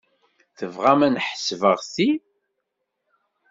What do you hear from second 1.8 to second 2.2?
ti?